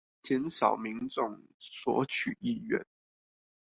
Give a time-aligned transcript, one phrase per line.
[0.23, 2.83] 減少民眾索取意願